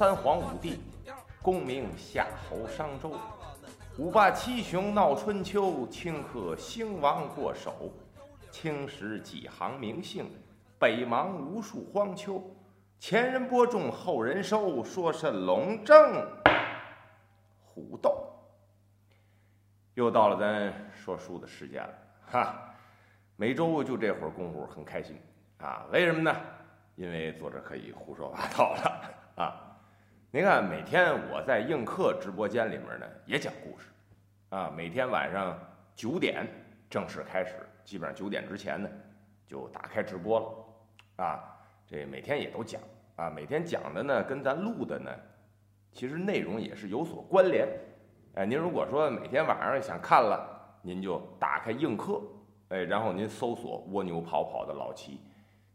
[0.00, 0.80] 三皇五帝，
[1.42, 3.12] 功名夏侯商周。
[3.98, 7.92] 五霸七雄闹春秋，顷刻兴亡过手。
[8.50, 10.30] 青史几行名姓，
[10.78, 12.42] 北邙无数荒丘。
[12.98, 16.26] 前人播种，后人收，说甚龙争
[17.62, 18.26] 虎斗？
[19.92, 21.94] 又到了咱说书的时间了，
[22.30, 22.74] 哈！
[23.36, 25.20] 每周就这会儿功夫，很开心
[25.58, 25.84] 啊！
[25.92, 26.34] 为什么呢？
[26.96, 29.66] 因为作者可以胡说八道了啊！
[30.32, 33.88] 您看，每天我在映客直播间里面呢，也讲故事
[34.50, 34.72] 啊。
[34.76, 35.58] 每天晚上
[35.96, 36.46] 九点
[36.88, 38.88] 正式开始，基本上九点之前呢，
[39.44, 41.42] 就打开直播了啊。
[41.84, 42.80] 这每天也都讲
[43.16, 45.10] 啊，每天讲的呢，跟咱录的呢，
[45.90, 47.66] 其实内容也是有所关联。
[48.36, 50.48] 哎，您如果说每天晚上想看了，
[50.80, 52.22] 您就打开映客，
[52.68, 55.20] 哎，然后您搜索“蜗牛跑跑”的老齐，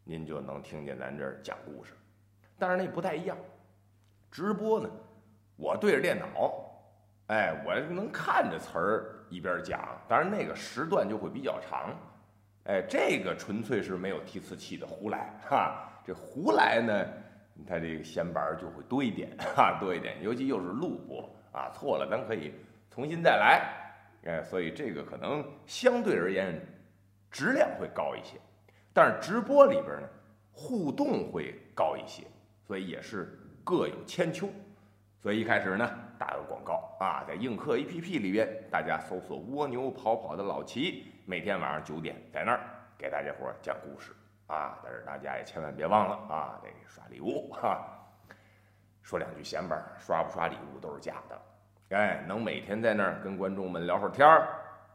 [0.05, 1.91] 您就能听见咱这儿讲故事。
[2.57, 3.37] 但是那不太一样，
[4.35, 4.89] 直播呢，
[5.55, 6.53] 我对着电脑，
[7.27, 11.95] 哎，我能看着词儿一边讲，当然那个时段就会比较长，
[12.65, 15.89] 哎，这个纯粹是没有提词器的胡来哈。
[16.05, 17.07] 这胡来呢，
[17.65, 21.33] 它这个闲板就会多一点 哈，多一点，尤其又是录播。
[21.53, 22.53] 啊，错了，咱可以
[22.91, 23.71] 重新再来，
[24.25, 26.61] 哎，所以这个可能相对而言
[27.31, 28.37] 质量会高一些，
[28.91, 30.09] 但是直播里边呢
[30.51, 32.27] 互动会高一些，
[32.67, 34.47] 所以也是各有千秋。
[35.17, 35.89] 所以一开始呢
[36.19, 42.59] 打个广告啊，在映客 APP 里边，大家搜索“蜗牛跑跑”的老齐，每天晚上九点在那儿
[42.95, 44.11] 给大家伙讲故事
[44.45, 47.83] 啊，但是大家也千万别忘了啊，得刷礼物哈。
[49.01, 51.41] 说两句闲板，刷不刷礼物都是假的。
[51.97, 54.47] 哎，能每天在那儿跟观众们聊会儿天儿，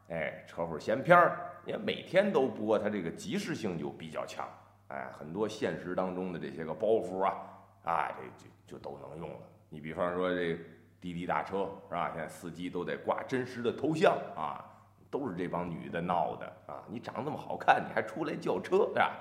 [0.09, 4.47] 哎，扯会儿闲篇儿，也每天都播，它这个即时性就比较强。
[4.87, 7.35] 哎，很多现实当中的这些个包袱啊，
[7.83, 9.39] 啊，这就就都能用了。
[9.69, 10.57] 你比方说这
[10.99, 12.11] 滴滴打车是吧？
[12.13, 14.63] 现在司机都得挂真实的头像啊，
[15.09, 16.83] 都是这帮女的闹的啊。
[16.87, 19.11] 你长这么好看，你还出来叫车是吧？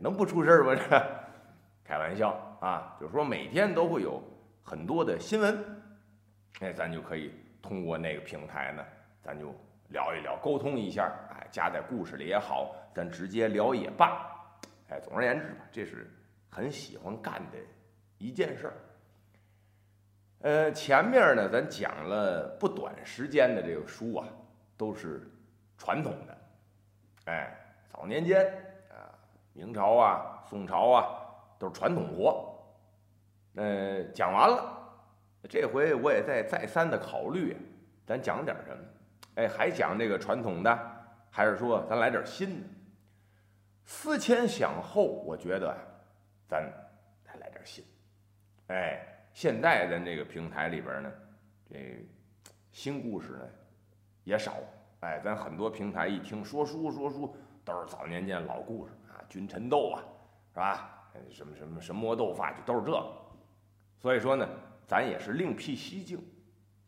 [0.00, 0.74] 能不出事儿吗？
[0.74, 1.06] 这
[1.84, 2.30] 开玩笑。
[2.60, 4.22] 啊，就是说每天都会有
[4.62, 5.82] 很多的新闻，
[6.60, 8.84] 哎，咱就可以通过那个平台呢，
[9.20, 9.52] 咱就
[9.88, 14.30] 聊一聊，沟通一下，哎，加在故事里也好，咱直接聊也罢，
[14.90, 16.08] 哎，总而言之吧，这是
[16.48, 17.58] 很喜欢干的
[18.22, 18.74] 一件事儿。
[20.42, 24.28] 呃，前面呢，咱讲了不短时间的这个书啊，
[24.76, 25.28] 都是
[25.76, 26.38] 传统的，
[27.24, 27.52] 哎，
[27.88, 28.46] 早年间
[28.90, 29.10] 啊，
[29.52, 31.04] 明朝啊，宋朝啊，
[31.58, 32.48] 都是传统活。
[33.56, 34.78] 呃，讲完了，
[35.48, 37.56] 这回我也在再三的考虑，
[38.06, 38.84] 咱讲点什么？
[39.34, 40.78] 哎，还讲这个传统的，
[41.28, 42.68] 还是说咱来点新的？
[43.84, 45.76] 思前想后，我觉得
[46.48, 46.72] 咱。
[48.68, 49.00] 哎，
[49.32, 51.12] 现在咱这个平台里边呢，
[51.70, 52.06] 这
[52.70, 53.48] 新故事呢
[54.24, 54.56] 也少。
[55.00, 60.02] 哎，咱很多平台一听说书说书，都是早年间老故事啊，君臣斗啊，
[60.52, 60.98] 是吧？
[61.30, 63.12] 什么什么神魔斗法，就都是这个。
[63.98, 64.48] 所以说呢，
[64.86, 66.18] 咱也是另辟蹊径，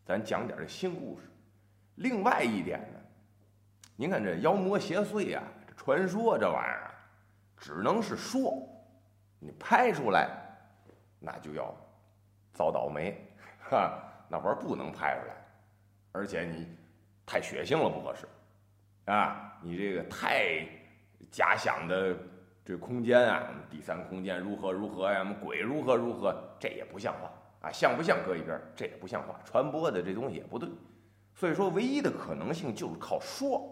[0.03, 1.29] 咱讲点这新故事。
[1.95, 2.99] 另外一点呢，
[3.95, 6.95] 您看这妖魔邪祟呀，这传说这玩意儿，
[7.57, 8.67] 只能是说，
[9.39, 10.29] 你拍出来，
[11.19, 11.75] 那就要
[12.53, 13.15] 遭倒霉，
[13.69, 15.35] 哈，那玩意儿不能拍出来，
[16.11, 16.67] 而且你
[17.25, 18.27] 太血腥了不合适，
[19.05, 20.67] 啊，你这个太
[21.31, 22.15] 假想的。
[22.67, 25.19] 这空间啊，第三空间如何如何呀？
[25.19, 26.35] 什么鬼如何如何？
[26.59, 27.31] 这也不像话
[27.61, 27.71] 啊！
[27.71, 28.59] 像不像搁一边？
[28.75, 29.39] 这也不像话。
[29.45, 30.67] 传播的这东西也不对，
[31.35, 33.71] 所以说唯一的可能性就是靠说。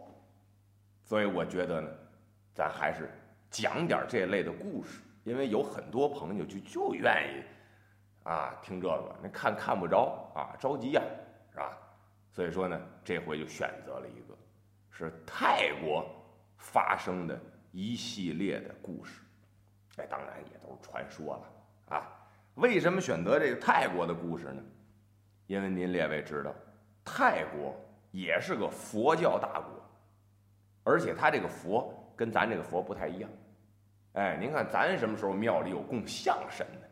[1.04, 1.90] 所以我觉得呢，
[2.54, 3.10] 咱还是
[3.50, 7.44] 讲点这类的故事，因为有很多朋友就就愿意
[8.30, 11.02] 啊听这个，那看看不着啊，着急呀，
[11.52, 11.78] 是吧？
[12.32, 14.38] 所以说呢，这回就选择了一个，
[14.90, 16.06] 是泰国
[16.58, 17.40] 发生的。
[17.76, 19.24] 一系列的故事，
[19.98, 22.08] 哎，当然也都是传说了啊。
[22.54, 24.62] 为什么选择这个泰国的故事呢？
[25.48, 26.54] 因为您列位知道，
[27.04, 27.76] 泰国
[28.12, 29.84] 也是个佛教大国，
[30.84, 33.30] 而且他这个佛跟咱这个佛不太一样。
[34.14, 36.88] 哎，您看咱什么时候庙里有供象神的，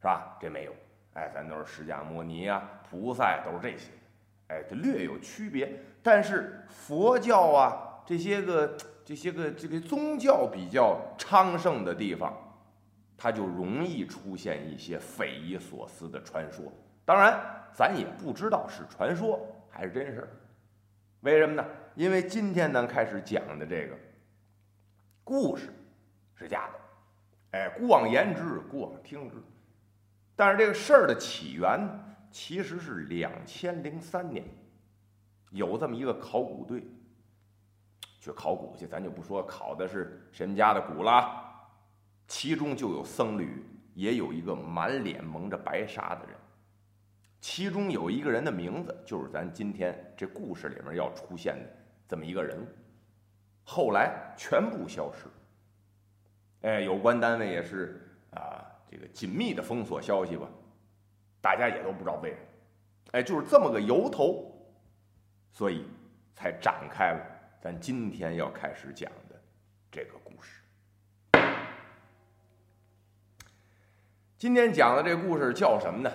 [0.00, 0.36] 是吧？
[0.40, 0.72] 这没有。
[1.14, 3.90] 哎，咱都是释迦牟尼啊、菩萨都是这些。
[4.48, 5.72] 哎，这略有区别。
[6.02, 8.76] 但是佛教啊，这些个。
[9.02, 12.32] 这些个这个宗教比较昌盛的地方，
[13.18, 16.72] 它就容易出现一些匪夷所思的传说。
[17.04, 17.40] 当然，
[17.72, 20.28] 咱也不知道是传说还是真事儿。
[21.22, 21.64] 为什么呢？
[21.96, 23.96] 因为今天咱开始讲的这个
[25.24, 25.72] 故事
[26.40, 27.58] 是假的。
[27.58, 29.36] 哎，姑往言之，姑往听之。
[30.34, 31.86] 但是这个事儿的起源
[32.30, 34.42] 其实是两千零三年，
[35.50, 36.82] 有这么一个考古队
[38.20, 41.28] 去考古去，咱就不说考的是谁们家的古了，
[42.26, 43.62] 其中就有僧侣，
[43.92, 46.34] 也有一个满脸蒙着白纱的人，
[47.38, 51.68] 其中有一个人的名字就是咱今天这故事里面要出现的
[52.08, 52.66] 这么一个人物，
[53.62, 55.26] 后来全部消失。
[56.62, 60.46] 哎，有关单位也是啊，这个紧密的封锁消息吧，
[61.40, 62.42] 大家也都不知道为什么，
[63.12, 64.52] 哎，就是这么个由头，
[65.50, 65.86] 所以
[66.34, 67.26] 才展开了
[67.62, 69.40] 咱今天要开始讲的
[69.90, 70.60] 这个故事。
[74.36, 76.10] 今天讲的这故事叫什么呢？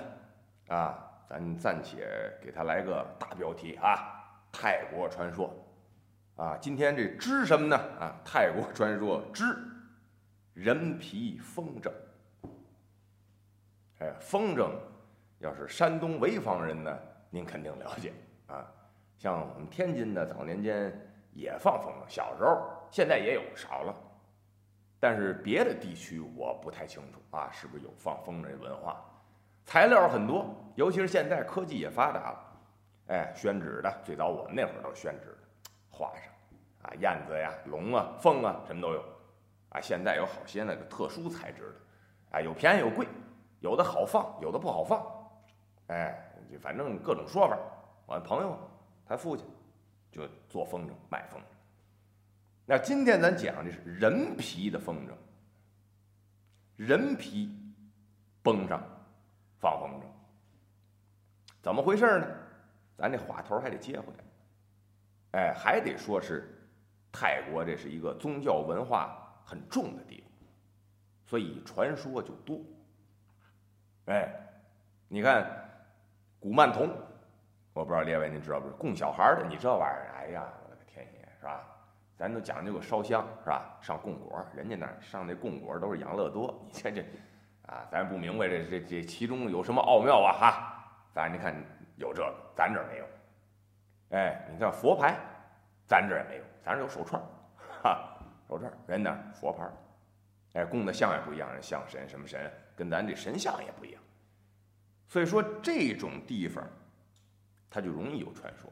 [0.67, 2.07] 啊，咱暂且
[2.39, 5.51] 给它来个大标题啊，泰国传说。
[6.35, 7.75] 啊，今天这知什么呢？
[7.99, 9.43] 啊，泰国传说知。
[10.55, 11.91] 人皮风筝，
[13.99, 14.71] 哎，风筝，
[15.39, 16.97] 要是山东潍坊人呢，
[17.29, 18.13] 您肯定了解
[18.47, 18.65] 啊。
[19.17, 20.97] 像我们天津的，早年间
[21.33, 23.93] 也放风筝，小时候，现在也有少了。
[24.97, 29.03] 但是别的地区我不太清楚啊，是不是有放风筝文化？
[29.65, 32.57] 材料很多，尤其是现在科技也发达了，
[33.07, 35.37] 哎，宣纸的，最早我们那会儿都是宣纸的，
[35.89, 36.31] 画上
[36.83, 39.03] 啊，燕子呀、龙啊、凤啊，什么都有。
[39.75, 43.05] 啊，现在有好些那个特殊材质的，啊，有便宜有贵，
[43.59, 45.05] 有的好放，有的不好放，
[45.87, 47.59] 哎，就反正各种说法。
[48.05, 48.57] 我朋友
[49.05, 49.45] 他父亲
[50.09, 51.43] 就做风筝卖风筝。
[52.65, 55.11] 那今天咱讲的是人皮的风筝，
[56.77, 57.53] 人皮
[58.41, 58.81] 绷上
[59.59, 60.05] 放风筝，
[61.61, 62.27] 怎么回事呢？
[62.95, 64.05] 咱这话头还得接回
[65.33, 66.65] 来，哎，还得说是
[67.11, 69.21] 泰国这是一个宗教文化。
[69.45, 70.29] 很重的地方，
[71.23, 72.59] 所以传说就多。
[74.07, 74.27] 哎，
[75.07, 75.45] 你看
[76.39, 76.89] 古曼童，
[77.73, 78.69] 我不知道列位您知道不？
[78.71, 81.63] 供小孩的，你这玩意儿，哎呀，我的个天爷，是吧？
[82.17, 83.77] 咱都讲究个烧香，是吧？
[83.81, 87.01] 上供果，人家那上那供果都是养乐多，你这这，
[87.67, 90.33] 啊，咱不明白这这这其中有什么奥妙啊？
[90.33, 91.55] 哈，咱你看
[91.97, 93.05] 有这个，咱这儿没有。
[94.11, 95.15] 哎，你看佛牌，
[95.87, 97.21] 咱这儿也没有，咱这有手串，
[97.83, 98.11] 哈。
[98.47, 99.67] 说这儿，人那佛牌，
[100.53, 104.01] 哎，供的像也不一样，人像神什么神，跟咱这神像也不一样。
[105.07, 106.63] 所以说这种地方，
[107.69, 108.71] 它就容易有传说。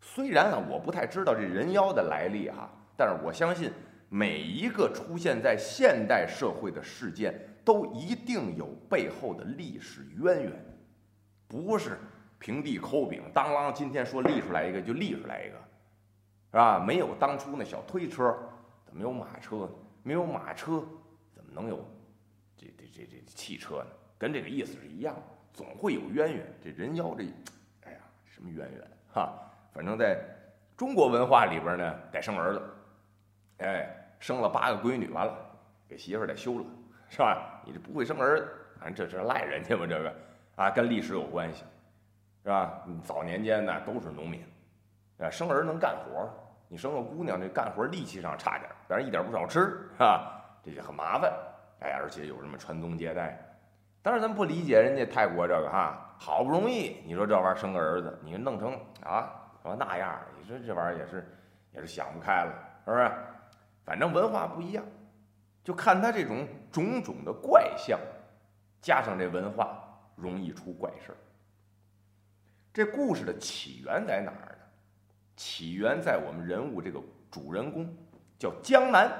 [0.00, 3.72] 虽然啊，我不太知道这人妖的来历哈，但是我相信
[4.08, 10.52] 每一个出现在现代社会的事件，都一定有背后的历史渊源，
[11.46, 11.98] 不是
[12.38, 15.56] 平地抠饼，当啷，今天说立出来一个就立出来一个，
[16.50, 16.78] 是吧？
[16.78, 18.36] 没有当初那小推车。
[18.92, 19.68] 没有马车，
[20.02, 20.84] 没有马车，
[21.34, 21.84] 怎么能有
[22.56, 23.86] 这这这这汽车呢？
[24.18, 25.16] 跟这个意思是一样，
[25.52, 26.46] 总会有渊源。
[26.62, 27.24] 这人妖这，
[27.84, 29.32] 哎呀，什么渊源哈？
[29.72, 30.18] 反正在
[30.76, 32.62] 中国文化里边呢，得生儿子，
[33.58, 35.34] 哎，生了八个闺女，完了
[35.88, 36.64] 给媳妇儿得休了，
[37.08, 37.62] 是吧？
[37.64, 40.14] 你这不会生儿子，反正这是赖人家嘛，这个
[40.56, 41.64] 啊，跟历史有关系，
[42.42, 42.86] 是吧？
[43.04, 44.44] 早年间呢都是农民，
[45.18, 46.28] 啊，生儿能干活。
[46.72, 50.40] 你生个姑娘，这干活力气上差点，但是一点不少吃，是吧？
[50.62, 51.28] 这就很麻烦，
[51.80, 53.36] 哎，而且有什么传宗接代。
[54.02, 61.38] 当然，咱不理解人家泰国这个哈，好不容易你说这玩意儿生个儿子，你弄成啊，说那样，你说这玩意儿也是
[61.74, 62.52] 也是想不开了，
[62.84, 63.10] 是不是？
[63.84, 64.84] 反正文化不一样，
[65.64, 67.98] 就看他这种种种的怪象，
[68.80, 69.82] 加上这文化，
[70.14, 71.18] 容易出怪事儿。
[72.72, 74.56] 这故事的起源在哪儿？
[75.40, 77.90] 起源在我们人物这个主人公
[78.38, 79.10] 叫江南，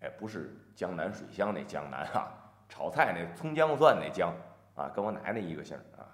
[0.00, 2.30] 哎，不是江南水乡那江南啊，
[2.68, 4.32] 炒菜那葱姜蒜那姜
[4.76, 6.06] 啊，跟我奶奶一个姓啊，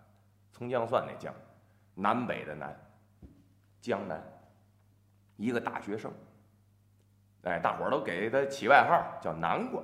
[0.54, 1.34] 葱姜蒜那姜，
[1.94, 2.74] 南北的南，
[3.82, 4.18] 江南，
[5.36, 6.10] 一个大学生，
[7.42, 9.82] 哎，大伙儿都给他起外号叫南瓜，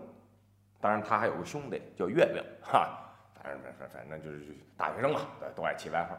[0.80, 2.88] 当然他还有个兄弟叫月饼哈，
[3.34, 5.20] 反正反正反正就是大学生嘛，
[5.54, 6.16] 都爱起外号。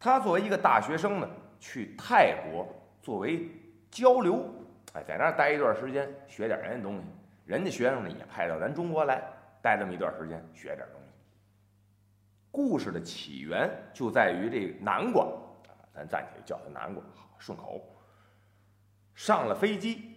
[0.00, 1.28] 他作为一个大学生呢。
[1.60, 2.66] 去泰国
[3.02, 3.48] 作为
[3.90, 4.44] 交流，
[4.92, 7.04] 哎，在那儿待一段时间，学点人家东西。
[7.44, 9.22] 人家学生呢也派到咱中国来
[9.62, 11.08] 待这么一段时间，学点东西。
[12.50, 15.24] 故事的起源就在于这南瓜
[15.66, 17.82] 啊，咱暂且叫它南瓜，好顺口。
[19.14, 20.16] 上了飞机，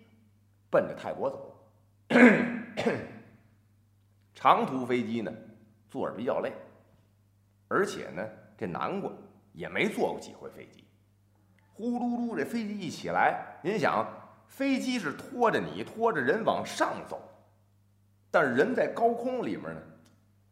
[0.70, 1.58] 奔着泰国走。
[4.36, 5.32] 长途飞机呢，
[5.90, 6.52] 坐着比较累，
[7.68, 9.12] 而且呢，这南瓜
[9.54, 10.84] 也没坐过几回飞机。
[11.82, 14.08] 呼噜噜，这飞机一起来，您想，
[14.46, 17.20] 飞机是拖着你，拖着人往上走，
[18.30, 19.82] 但是人在高空里面呢，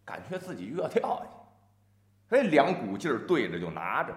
[0.03, 4.15] 感觉自己又要跳下去，哎，两股劲儿对着就拿着，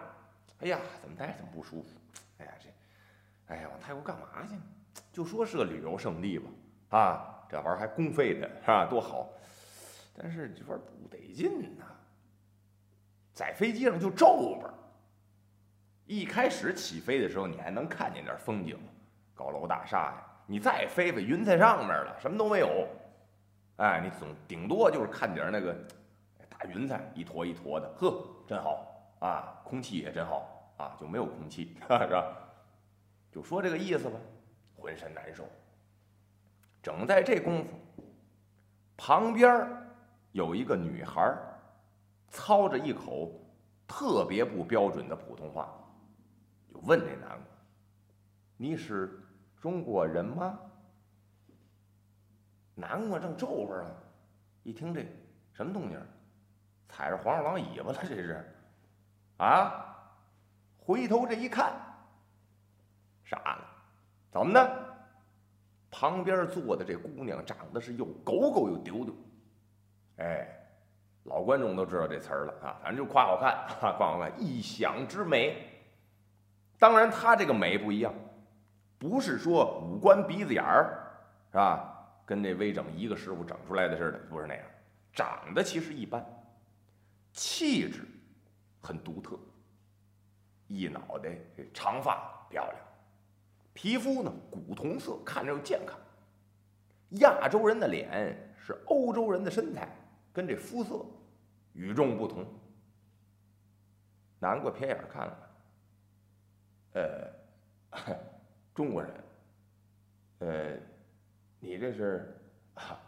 [0.61, 1.89] 哎呀，怎么带这么不舒服？
[2.39, 4.57] 哎呀，这，哎呀，往泰国干嘛去？
[5.13, 6.51] 就说是个旅游胜地吧，
[6.97, 8.87] 啊，这玩意儿还公费的，是吧？
[8.87, 9.29] 多好！
[10.17, 11.85] 但是这玩意儿不得劲呐，
[13.35, 14.73] 在飞机上就皱巴。
[16.13, 18.79] 一开始起飞的时候，你还能看见点风景，
[19.35, 20.23] 高楼大厦呀。
[20.47, 22.87] 你再飞飞，云彩上面了，什么都没有。
[23.77, 25.75] 哎，你总顶多就是看点那个
[26.51, 28.87] 大云彩，一坨一坨的，呵，真好
[29.21, 29.59] 啊！
[29.65, 32.37] 空气也真好啊，就没有空气，是吧？
[33.31, 34.19] 就说这个意思吧，
[34.77, 35.45] 浑身难受。
[36.83, 37.71] 整在这功夫，
[38.99, 39.67] 旁边
[40.33, 41.35] 有一个女孩，
[42.29, 43.33] 操着一口
[43.89, 45.75] 特别不标准的普通话。
[46.83, 47.47] 问这南瓜
[48.57, 49.21] ：“你是
[49.61, 50.59] 中国人吗？”
[52.75, 53.95] 南瓜正皱巴呢，
[54.63, 55.07] 一听这
[55.53, 56.01] 什么动静，
[56.89, 58.45] 踩着黄鼠狼尾巴了，这是
[59.37, 59.89] 啊！
[60.79, 61.73] 回头这一看，
[63.25, 63.65] 傻了，
[64.31, 64.95] 怎么的？
[65.91, 69.15] 旁边坐的这姑娘长得是又狗狗又丢丢，
[70.17, 70.49] 哎，
[71.25, 75.72] 老观众都知道这词儿了啊，反正就夸好看，夸好看，一想之美。
[76.83, 78.13] 当然，她这个美不一样，
[78.99, 81.01] 不是说五官鼻子眼儿，
[81.53, 81.89] 是吧？
[82.27, 84.65] 跟这微整一个师傅整出来的似的，不是那样。
[85.13, 86.27] 长得其实一般，
[87.33, 88.05] 气质
[88.81, 89.39] 很独特。
[90.67, 91.39] 一脑袋
[91.73, 92.77] 长发漂亮，
[93.73, 95.97] 皮肤呢古铜色，看着又健康。
[97.21, 99.89] 亚洲人的脸是欧洲人的身材，
[100.33, 101.07] 跟这肤色
[101.75, 102.45] 与众不同。
[104.41, 105.39] 难怪偏眼看了。
[106.93, 107.31] 呃，
[108.75, 109.25] 中国人，
[110.41, 110.79] 呃，
[111.61, 112.39] 你这是
[112.75, 113.01] 啊，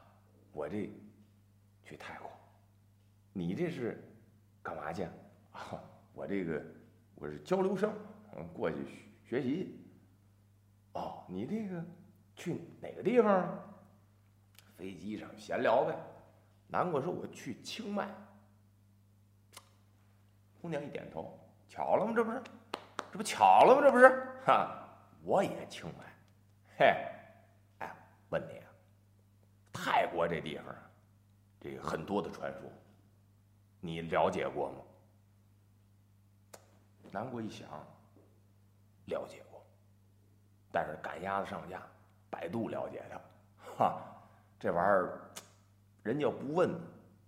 [0.53, 0.91] 我这
[1.83, 2.31] 去泰国，
[3.33, 4.03] 你这是
[4.63, 5.05] 干嘛去
[5.53, 5.83] 啊？
[6.15, 6.63] 我这个
[7.17, 7.93] 我是交流生，
[8.37, 8.77] 嗯，过去
[9.25, 9.79] 学习。
[10.93, 11.85] 哦，你这个
[12.37, 13.61] 去哪个地方？
[14.77, 15.97] 飞机上闲聊呗。
[16.69, 18.09] 南瓜说我去清迈。
[20.61, 21.39] 姑娘一点头，
[21.69, 22.13] 巧了吗？
[22.15, 22.43] 这不是。
[23.15, 23.81] 这不巧了吗？
[23.81, 24.77] 这不是哈，
[25.23, 26.05] 我也清白，
[26.77, 26.87] 嘿，
[27.79, 27.95] 哎，
[28.29, 28.67] 问你啊，
[29.73, 30.75] 泰国这地方，
[31.61, 32.63] 这很多的传说，
[33.79, 36.61] 你了解过吗？
[37.13, 37.69] 南国一想，
[39.05, 39.65] 了解过，
[40.73, 41.81] 但是赶鸭子上架，
[42.29, 43.21] 百度了解的，
[43.79, 44.03] 哈，
[44.59, 45.21] 这玩意儿，
[46.03, 46.75] 人家不问，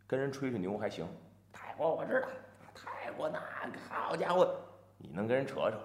[0.04, 1.06] 跟人吹吹牛还行。
[1.52, 2.26] 泰国我知道，
[2.74, 3.38] 泰国那
[3.88, 4.52] 好家伙。
[4.98, 5.78] 你能跟人扯扯，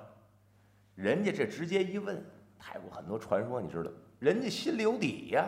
[0.96, 2.24] 人家这直接一问，
[2.58, 5.48] 泰国很多传说，你知道，人家心里有底呀。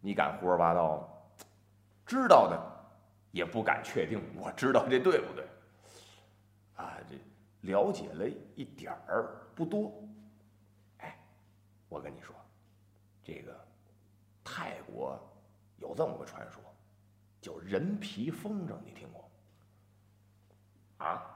[0.00, 1.08] 你敢胡说八道吗？
[2.06, 2.56] 知道的
[3.32, 5.44] 也不敢确定，我知道这对不对？
[6.76, 7.16] 啊，这
[7.62, 9.92] 了解了一点儿不多。
[10.98, 11.18] 哎，
[11.88, 12.36] 我跟你说，
[13.24, 13.52] 这个
[14.44, 15.18] 泰国
[15.78, 16.62] 有这么个传说，
[17.40, 19.28] 叫人皮风筝，你听过？
[20.98, 21.35] 啊？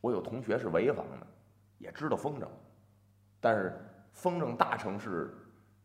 [0.00, 1.26] 我有同学是潍坊的，
[1.78, 2.46] 也知道风筝，
[3.40, 3.78] 但是
[4.12, 5.34] 风筝大城市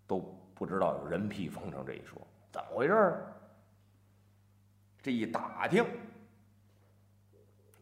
[0.08, 0.20] 都
[0.54, 3.34] 不知道有人皮风筝这一说，怎么回事儿？
[5.02, 5.86] 这一打听，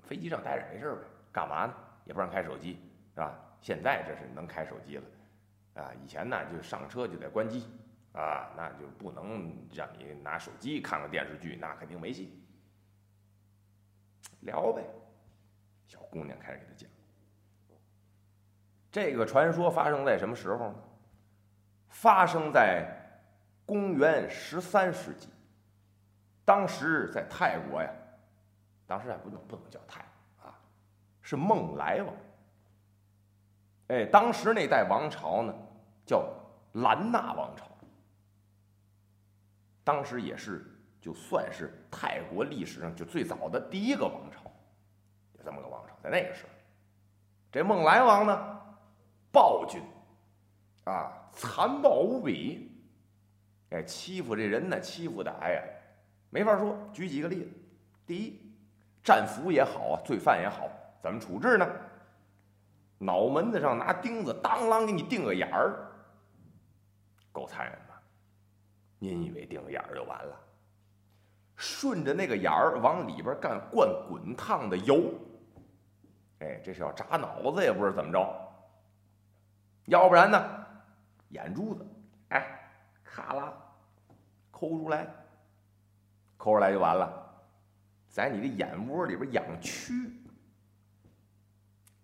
[0.01, 1.73] 飞机上待着没事儿呗，干嘛呢？
[2.05, 2.79] 也不让开手机，
[3.13, 3.39] 是吧？
[3.61, 5.03] 现在这是能开手机了，
[5.75, 7.65] 啊，以前呢就上车就得关机，
[8.11, 12.43] 啊，那就不能让你拿手机看个电视剧，那肯定没戏。
[14.41, 14.83] 聊呗。
[15.85, 16.89] 小姑娘开始给他讲，
[18.91, 20.75] 这个传说发生在什么时候呢？
[21.89, 22.87] 发生在
[23.65, 25.29] 公元十三世纪。
[26.45, 27.89] 当时在泰国呀，
[28.85, 30.01] 当时还不能不能叫泰
[30.41, 30.59] 啊，
[31.21, 32.13] 是孟来王。
[33.87, 35.53] 哎，当时那代王朝呢，
[36.05, 36.27] 叫
[36.73, 37.67] 兰纳王朝。
[39.85, 40.65] 当时也是
[40.99, 44.42] 就算是泰国历史上就最早的第一个王朝。
[45.43, 46.49] 这么个王朝，在那个时候，
[47.51, 48.59] 这孟来王呢，
[49.31, 49.81] 暴君，
[50.85, 52.71] 啊，残暴无比，
[53.71, 55.63] 哎，欺负这人呢，欺负的，哎呀，
[56.29, 56.77] 没法说。
[56.93, 57.49] 举几个例子，
[58.05, 58.39] 第一，
[59.03, 60.69] 战俘也好啊，罪犯也好，
[61.01, 61.67] 怎么处置呢？
[62.97, 65.91] 脑门子上拿钉子当啷给你钉个眼儿，
[67.31, 68.01] 够残忍吧？
[68.99, 70.39] 您以为钉个眼儿就完了？
[71.55, 75.13] 顺着那个眼儿往里边干灌滚烫的油。
[76.43, 78.51] 哎，这是要扎脑子，也不知道怎么着。
[79.85, 80.65] 要不然呢，
[81.29, 81.85] 眼珠子，
[82.29, 82.45] 哎，
[83.03, 83.53] 咔啦，
[84.51, 85.07] 抠出来，
[86.35, 87.09] 抠出来就完了，
[88.09, 90.11] 在你的眼窝里边养蛆，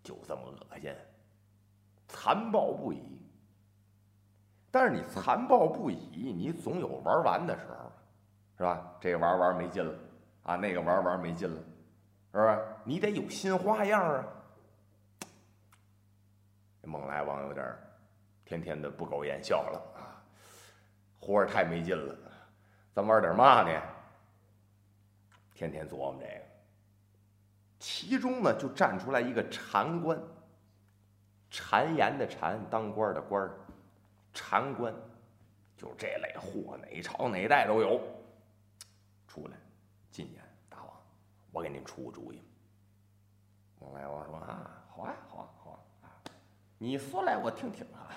[0.02, 0.96] 就这么恶心，
[2.08, 3.20] 残暴不已。
[4.72, 7.92] 但是你残暴不已，你总有玩完的时候，
[8.58, 8.96] 是吧？
[9.02, 9.94] 这个玩玩没劲了，
[10.44, 11.62] 啊，那个玩玩没劲了，
[12.32, 12.66] 是不是？
[12.84, 14.26] 你得有新花样啊！
[16.84, 17.78] 孟来王有点
[18.46, 20.24] 天天的不苟言笑了啊，
[21.20, 22.16] 活着太没劲了，
[22.96, 23.82] 咱玩点嘛呢？
[25.54, 26.46] 天天琢磨这个，
[27.80, 30.18] 其中呢就站出来一个禅官，
[31.52, 33.48] 谗言的谗，当官的官
[34.34, 34.94] 禅官，
[35.78, 38.02] 就这类货，哪朝哪代都有。
[39.28, 39.58] 出来，
[40.10, 40.42] 进言，
[41.52, 42.42] 我给您出个主意。
[43.80, 46.08] 孟来王说啊，好啊，好啊，好啊，
[46.78, 48.10] 你说来我听听啊。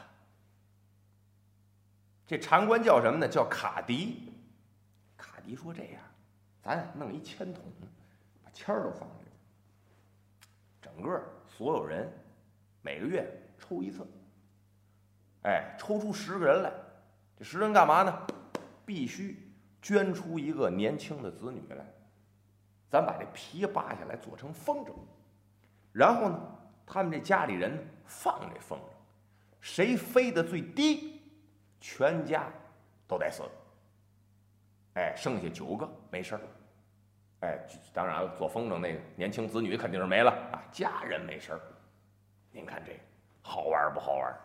[2.26, 3.28] 这禅官叫什么呢？
[3.28, 4.32] 叫卡迪。
[5.16, 6.02] 卡迪说这样。
[6.62, 7.64] 咱弄一铅筒，
[8.44, 9.32] 把签儿都放里边，
[10.80, 12.08] 整个所有人
[12.82, 14.06] 每个月抽一次，
[15.42, 16.72] 哎，抽出十个人来，
[17.36, 18.26] 这十人干嘛呢？
[18.86, 21.84] 必须捐出一个年轻的子女来，
[22.92, 24.92] 咱把这皮扒下来做成风筝，
[25.92, 26.38] 然后呢，
[26.84, 28.82] 他们这家里人放这风筝，
[29.62, 31.22] 谁飞得最低，
[31.80, 32.44] 全家
[33.08, 33.44] 都得死。
[34.92, 36.40] 哎，剩下九个没事儿。
[37.40, 37.58] 哎，
[37.94, 41.60] 当然了，做风筝那个年轻子女肯定是没了啊，家人没事儿。
[42.50, 42.92] 您看这
[43.40, 44.38] 好玩不好玩？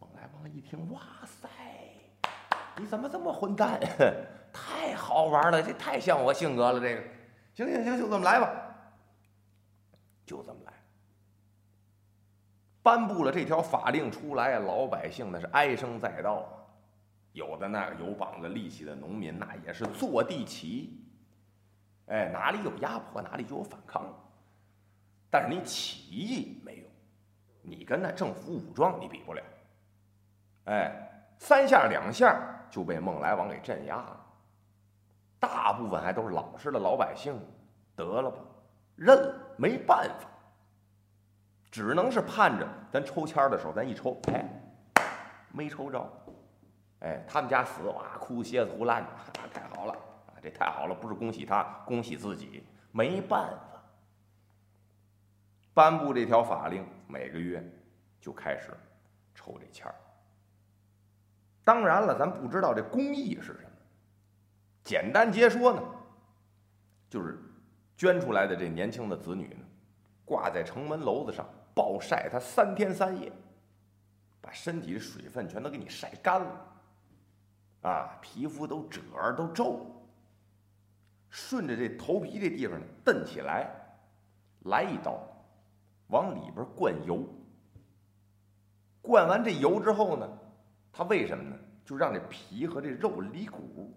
[0.00, 1.50] 孟来王一听，哇塞，
[2.78, 3.78] 你怎么这么混蛋？
[4.54, 6.80] 太好玩了，这太像我性格了。
[6.80, 7.02] 这个，
[7.54, 8.48] 行行行，就这么来吧，
[10.24, 10.72] 就这么来。
[12.82, 16.48] 颁布了这条法令出来，老百姓那是哀声载道啊。
[17.32, 21.04] 有的那有膀子力气的农民，那也是坐地起义。
[22.06, 24.06] 哎，哪里有压迫，哪里就有反抗。
[25.30, 26.84] 但是你起义没有，
[27.60, 29.42] 你跟那政府武装你比不了。
[30.66, 30.92] 哎，
[31.38, 32.40] 三下两下
[32.70, 34.23] 就被孟来王给镇压了。
[35.46, 37.38] 大部分还都是老实的老百姓，
[37.94, 38.38] 得了吧，
[38.96, 40.26] 认了，没办法，
[41.70, 44.48] 只能是盼着咱抽签的时候，咱一抽，哎，
[45.52, 46.10] 没抽着。
[47.00, 49.10] 哎，他们家死哇，哭蝎子胡烂的，
[49.52, 49.94] 太好了！
[50.40, 52.66] 这太好了，不是恭喜他，恭喜自己。
[52.92, 53.82] 没办法，
[55.74, 57.62] 颁布这条法令，每个月
[58.20, 58.70] 就开始
[59.34, 59.94] 抽这签儿。
[61.62, 63.73] 当然了，咱不知道这公益是什么。
[64.84, 65.82] 简单截说呢，
[67.08, 67.42] 就是
[67.96, 69.64] 捐出来的这年轻的子女呢，
[70.26, 73.32] 挂在城门楼子上暴晒他三天三夜，
[74.42, 76.66] 把身体的水分全都给你晒干了。
[77.82, 79.86] 啊，皮肤都褶儿都皱了，
[81.30, 83.70] 顺着这头皮这地方呢，蹬起来，
[84.64, 85.18] 来一刀，
[86.08, 87.26] 往里边灌油。
[89.00, 90.28] 灌完这油之后呢，
[90.92, 91.56] 他为什么呢？
[91.84, 93.94] 就让这皮和这肉离骨。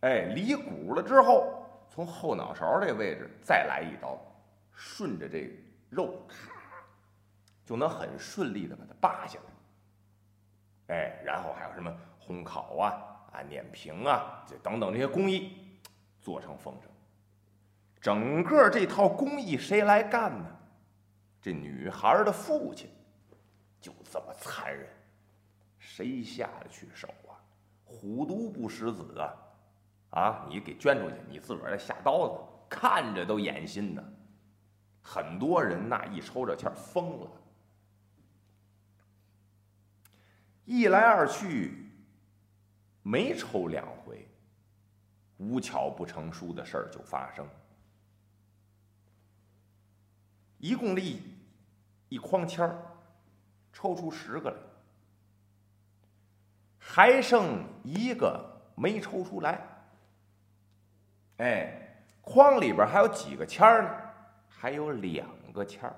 [0.00, 4.16] 哎，离骨了之后，从后脑勺这位置再来一刀，
[4.72, 5.50] 顺着这
[5.90, 6.52] 肉，咔，
[7.64, 10.94] 就能很顺利的把它扒下来。
[10.94, 11.92] 哎，然后还有什么
[12.24, 12.94] 烘烤啊、
[13.32, 15.80] 啊碾平啊，这等等这些工艺，
[16.20, 16.86] 做成风筝。
[18.00, 20.46] 整个这套工艺谁来干呢？
[21.42, 22.88] 这女孩的父亲
[23.80, 24.88] 就这么残忍，
[25.78, 27.34] 谁下得去手啊？
[27.84, 29.34] 虎毒不食子啊！
[30.10, 34.02] 啊，你给捐出去，你自个儿再下刀子，看着都眼心呢。
[35.02, 37.30] 很多人那一抽这签疯了。
[40.64, 41.90] 一来二去，
[43.02, 44.28] 没抽两回，
[45.36, 47.46] 无巧不成书的事儿就发生。
[50.58, 51.22] 一共这一
[52.08, 52.82] 一筐签儿，
[53.72, 54.56] 抽出十个来，
[56.78, 58.44] 还剩一个
[58.74, 59.67] 没抽出来。
[61.38, 61.72] 哎，
[62.20, 63.90] 筐里边还有几个签儿呢？
[64.48, 65.94] 还有两个签儿，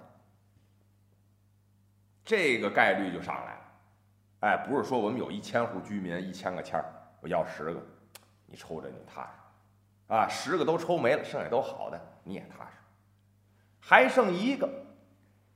[2.24, 3.60] 这个概率就上来了。
[4.40, 6.84] 哎，不是说我们有一千户居民，一千个签儿，
[7.20, 7.82] 我要十个，
[8.46, 12.76] 你抽着你踏实，啊，十个都抽没了，剩下都好的，你也踏实，
[13.78, 14.68] 还剩一个，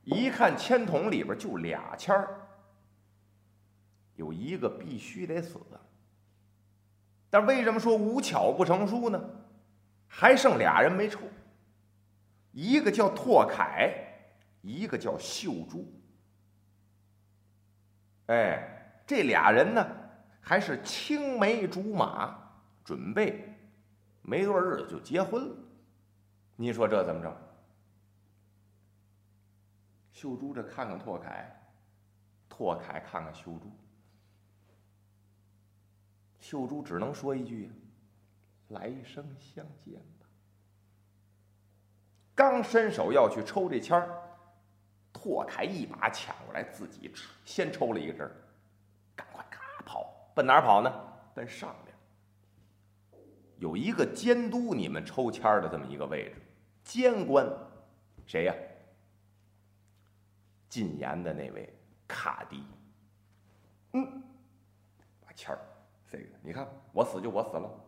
[0.02, 2.40] 一看签筒里边就俩签儿，
[4.16, 5.60] 有一个必须得死，
[7.28, 9.22] 但为什么说无巧不成书呢？
[10.16, 11.20] 还剩俩人没抽，
[12.52, 13.92] 一个叫拓凯，
[14.62, 15.92] 一个叫秀珠，
[18.26, 18.70] 哎。
[19.06, 19.86] 这俩人呢，
[20.40, 22.38] 还是青梅竹马，
[22.82, 23.54] 准备
[24.22, 25.54] 没多少日子就结婚了。
[26.56, 27.36] 你说这怎么着？
[30.10, 31.54] 秀珠这看看拓凯，
[32.48, 33.70] 拓凯看看秀珠，
[36.40, 37.70] 秀珠只能说一句
[38.74, 40.26] ：“来生相见吧。”
[42.36, 44.20] 刚伸手要去抽这签儿，
[45.12, 47.10] 拓凯一把抢过来，自己
[47.44, 48.36] 先抽了一个针儿，
[49.16, 50.92] 赶快咔跑，奔哪跑呢？
[51.34, 51.94] 奔上面。
[53.58, 56.42] 有一个监督你们抽签儿的这么一个位置，
[56.82, 57.48] 监官，
[58.26, 58.54] 谁呀？
[60.68, 61.72] 禁言的那位
[62.08, 62.64] 卡迪。
[63.92, 64.22] 嗯，
[65.24, 65.58] 把签儿
[66.04, 67.83] 塞给他，你看我死就我死了。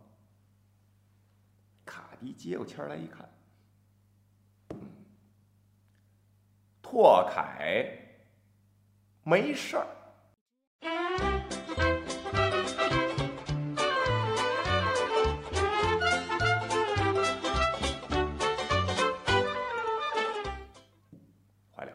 [2.21, 3.29] 一接过签来一看。
[6.83, 7.87] 拓凯
[9.23, 9.87] 没事儿。
[21.75, 21.93] 坏了，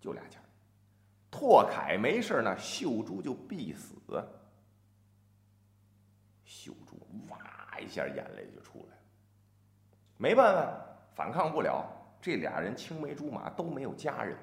[0.00, 0.42] 就俩钱。
[1.30, 3.94] 拓凯没事儿，那秀珠就必死。
[6.44, 6.96] 秀珠
[7.28, 7.38] 哇
[7.82, 9.02] 一下眼泪就出来了，
[10.16, 11.84] 没办法，反抗不了。
[12.20, 14.38] 这俩人青梅竹马都没有家人，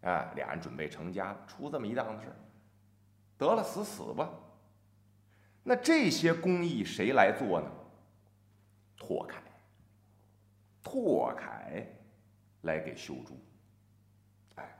[0.00, 2.32] 哎，俩人准备成家，出这么一档子事
[3.38, 4.28] 得了，死死吧。
[5.62, 7.70] 那这些工艺谁来做呢？
[8.96, 9.40] 拓凯，
[10.82, 11.86] 拓凯
[12.62, 13.38] 来给秀珠，
[14.56, 14.76] 哎，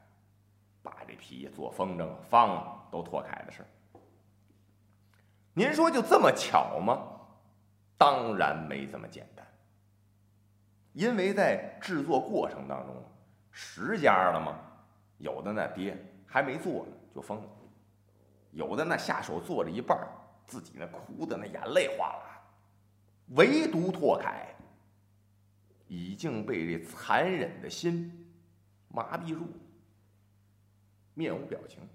[0.82, 3.64] 把这皮做风筝、方都拓凯的事
[5.52, 7.19] 您说就这么巧吗？
[8.00, 9.46] 当然没这么简单。
[10.94, 12.96] 因为在制作过程当中，
[13.52, 14.58] 十家了嘛，
[15.18, 15.94] 有的那爹
[16.26, 17.48] 还没做呢就疯了，
[18.52, 19.98] 有的那下手做了一半
[20.46, 22.42] 自己那哭的那眼泪哗啦，
[23.36, 24.46] 唯独拓凯
[25.86, 28.32] 已经被这残忍的心
[28.88, 29.46] 麻痹住，
[31.12, 31.86] 面无表情，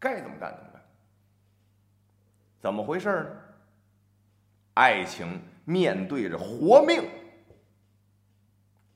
[0.00, 0.82] 该怎么干怎么干。
[2.60, 3.30] 怎么回事呢？
[4.80, 7.06] 爱情面对着活命。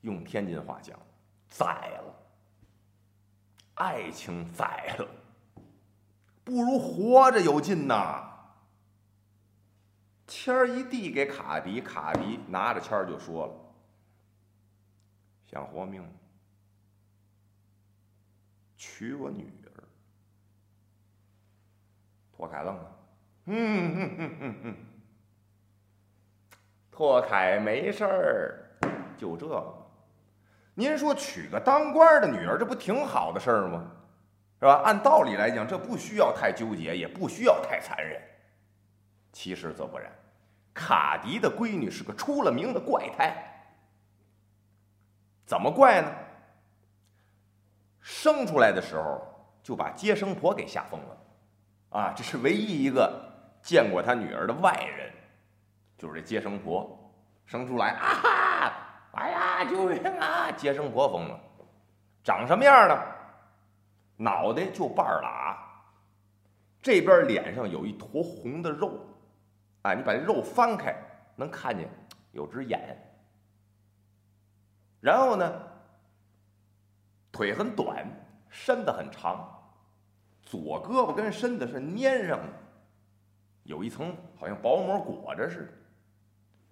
[0.00, 0.98] 用天津话讲，
[1.46, 2.14] 宰了，
[3.74, 5.06] 爱情宰了，
[6.42, 8.30] 不如活着有劲呐。
[10.26, 13.52] 签儿一递给卡迪，卡迪拿着签儿就说了
[15.46, 16.02] ：“想活命，
[18.78, 19.84] 娶我女儿。”
[22.32, 22.98] 托凯愣了，
[23.44, 24.76] 嗯嗯嗯嗯嗯，
[26.94, 28.54] 拓凯没事儿，
[29.18, 29.46] 就这。
[30.74, 33.84] 您说娶个当官的女儿，这不挺好的事儿吗？
[34.60, 34.80] 是吧？
[34.84, 38.22] 按道理来讲，这不需要太纠结，也不需要太残忍。
[39.32, 40.08] 其实则不然，
[40.72, 43.34] 卡迪的闺女是个出了名的怪胎。
[45.44, 46.08] 怎么怪呢？
[48.00, 49.20] 生出来的时候
[49.64, 51.18] 就把接生婆给吓疯了，
[51.98, 53.12] 啊，这是唯一一个
[53.62, 55.12] 见过他女儿的外人，
[56.04, 56.86] 就是这接生婆
[57.46, 59.10] 生出来啊。
[59.12, 60.50] 哎呀，救命啊！
[60.52, 61.40] 接生婆疯了，
[62.22, 63.02] 长什么样呢？
[64.18, 65.56] 脑袋就半拉，
[66.82, 69.00] 这边脸上有一坨红的肉，
[69.80, 70.94] 哎，你把这肉翻开，
[71.36, 71.88] 能看见
[72.32, 72.98] 有只眼。
[75.00, 75.62] 然后呢，
[77.32, 78.06] 腿很短，
[78.50, 79.48] 身子很长，
[80.42, 82.52] 左胳膊跟身子是粘上的，
[83.62, 85.72] 有一层好像薄膜裹着似的，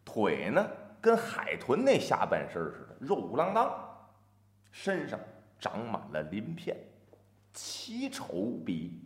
[0.04, 0.68] 腿呢？
[1.00, 3.72] 跟海豚那下半身似的，肉鼓囊囊，
[4.70, 5.18] 身上
[5.58, 6.76] 长满了鳞片，
[7.52, 9.00] 奇丑无比。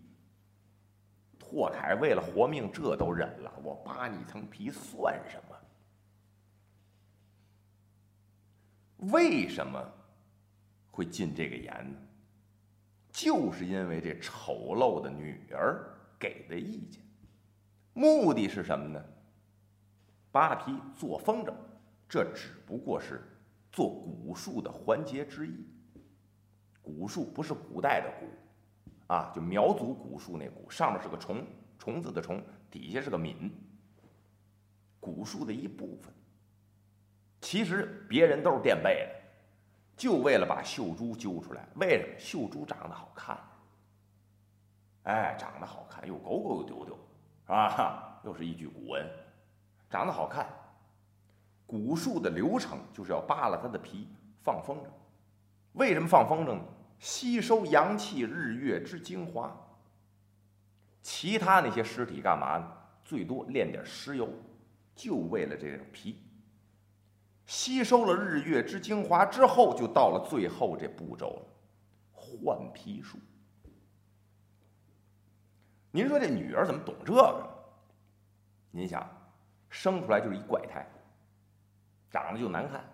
[1.39, 5.57] 拓凯为了活命，这都忍了，我扒你一层皮算什么？
[9.13, 9.83] 为什么
[10.91, 11.99] 会进这个言呢？
[13.11, 15.83] 就是因为这丑陋的女儿
[16.19, 17.03] 给的意见，
[17.95, 19.03] 目的是什么呢？
[20.37, 21.51] 扒皮做风筝。
[22.07, 23.23] 这只不过是
[23.73, 25.67] 做蛊术的环节之一。
[26.83, 31.43] 蛊术不是古代的蛊，啊，就苗族蛊术那蛊，上面是个虫，
[31.79, 33.51] 虫子的虫，底下是个敏。
[35.01, 36.13] 蛊术的一部分。
[37.41, 39.15] 其实别人都是垫背的，
[39.97, 41.67] 就为了把秀珠揪出来。
[41.77, 42.19] 为什么？
[42.19, 43.39] 秀珠长得好看，
[45.05, 46.95] 哎，长得好看，又狗狗又丢丢，
[47.47, 48.21] 是吧？
[48.23, 49.09] 又是一句古文，
[49.97, 50.47] 长得好看。
[51.67, 54.07] 古术的流程就是要扒了它的皮，
[54.43, 54.83] 放风筝。
[55.73, 56.61] 为什么放风筝呢？
[56.99, 59.55] 吸收阳气、日月之精华。
[61.03, 62.73] 其他那些尸体干嘛呢？
[63.05, 64.29] 最多炼点石油，
[64.95, 66.23] 就为了这个皮。
[67.47, 71.43] 吸收了日月之精华之后，就到了最后这步骤了，
[72.13, 73.19] 换皮术。
[75.91, 77.49] 您说这女儿怎么懂这个？
[78.71, 79.09] 您想，
[79.69, 80.87] 生出来就是一怪胎，
[82.11, 82.85] 长得就难看，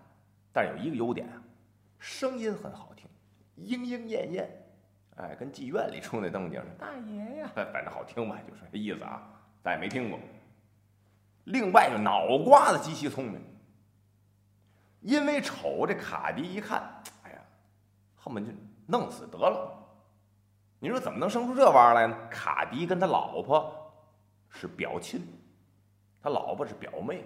[0.51, 1.41] 但是有一个优点啊，
[1.99, 3.07] 声音很好听，
[3.55, 4.49] 莺莺燕燕，
[5.15, 6.75] 哎，跟妓院里出那动静似的。
[6.75, 9.21] 大爷呀，反正好听吧，就是这意思啊，
[9.63, 10.19] 咱也没听过。
[11.45, 13.41] 另外就脑瓜子极其聪明。
[15.01, 16.81] 因为瞅这卡迪一看，
[17.23, 17.37] 哎呀，
[18.15, 18.53] 恨不得就
[18.87, 19.77] 弄死得了。
[20.79, 22.17] 你说怎么能生出这玩意儿来呢？
[22.31, 23.93] 卡迪跟他老婆
[24.49, 25.21] 是表亲，
[26.23, 27.21] 他老婆是表妹，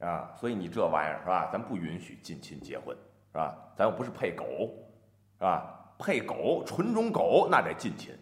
[0.00, 1.50] 啊，所以你这玩意儿是吧？
[1.52, 2.96] 咱不允许近亲结婚，
[3.32, 3.54] 是吧？
[3.76, 4.72] 咱又不是配狗，
[5.34, 5.92] 是吧？
[5.98, 8.14] 配狗纯种狗那得近亲，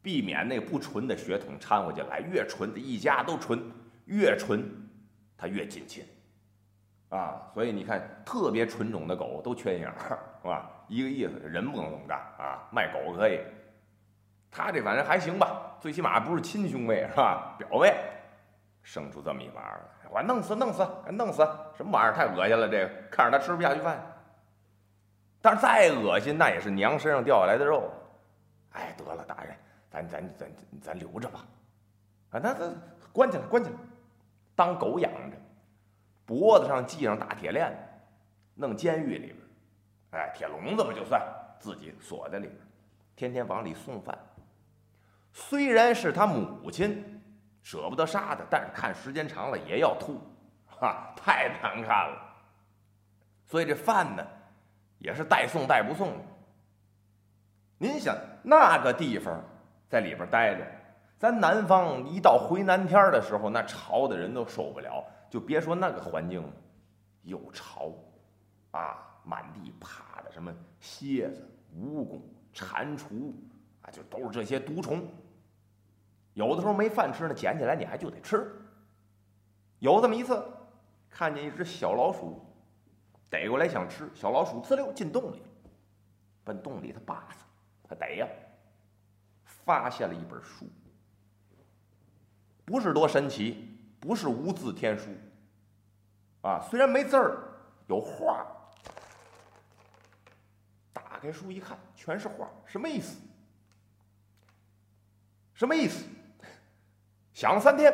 [0.00, 2.20] 避免那不纯的血统掺和进来。
[2.20, 3.60] 越纯的一家都纯，
[4.04, 4.64] 越纯
[5.36, 6.04] 它越近亲。
[7.08, 10.70] 啊，所以你看，特别纯种的狗都缺心眼儿，是吧？
[10.86, 13.40] 一个意思，人不能这么干啊，卖狗可以。
[14.48, 17.56] 他这反正还行吧，最起码不是亲兄妹，是吧？
[17.58, 17.92] 表妹，
[18.82, 21.46] 生出这么一玩意儿，我弄死，弄死，弄死！
[21.76, 22.12] 什么玩意儿？
[22.12, 24.00] 太恶心了，这个看着他吃不下去饭。
[25.40, 27.90] 但是再恶心，那也是娘身上掉下来的肉。
[28.72, 29.56] 哎，得了，大人，
[29.90, 31.46] 咱咱咱咱留着吧。
[32.30, 32.72] 啊，那那
[33.12, 33.76] 关起来，关起来，
[34.54, 35.36] 当狗养着。
[36.26, 37.76] 脖子上系上大铁链子，
[38.54, 39.36] 弄监狱里边，
[40.12, 41.20] 哎，铁笼子吧就算，
[41.58, 42.58] 自己锁在里边，
[43.16, 44.16] 天天往里送饭。
[45.32, 47.19] 虽然是他母亲，
[47.62, 50.20] 舍不得杀他，但是看时间长了也要吐，
[50.66, 52.18] 哈，太难看了。
[53.46, 54.26] 所以这饭呢，
[54.98, 56.24] 也是带送带不送的。
[57.78, 59.42] 您想那个地方
[59.88, 60.66] 在里边待着，
[61.18, 65.04] 咱南方一到回南天的时候，那潮的人都受不了。
[65.28, 66.52] 就别说那个环境了，
[67.22, 67.92] 又潮，
[68.72, 72.20] 啊，满地爬的什么蝎子、蜈蚣、
[72.52, 73.32] 蟾蜍，
[73.82, 75.06] 啊，就都是这些毒虫。
[76.40, 78.50] 有的时候没饭吃呢，捡起来你还就得吃。
[79.78, 80.42] 有这么一次，
[81.10, 82.42] 看见一只小老鼠，
[83.28, 85.42] 逮过来想吃，小老鼠呲溜进洞里，
[86.42, 87.44] 奔洞里它扒死，
[87.86, 88.26] 它逮呀，
[89.44, 90.64] 发现了一本书，
[92.64, 93.66] 不是多神奇。
[94.00, 95.10] 不是无字天书，
[96.40, 97.36] 啊，虽然没字儿，
[97.86, 98.46] 有画。
[100.90, 103.20] 打开书一看，全是画，什么意思？
[105.52, 106.02] 什么意思？
[107.32, 107.92] 想了三天，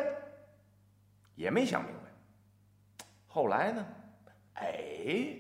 [1.35, 3.05] 也没想明白。
[3.27, 3.87] 后来呢？
[4.55, 5.37] 哎，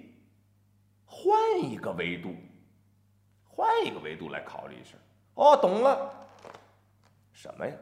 [1.04, 2.34] 换一个维度，
[3.48, 4.96] 换一个维度来考虑一下。
[5.34, 6.28] 哦，懂了，
[7.32, 7.74] 什么呀？